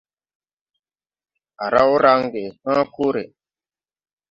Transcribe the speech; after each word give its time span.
À 1.65 1.67
raw 1.73 1.91
range 2.03 2.43
hãã 2.65 2.81
kore. 2.95 3.23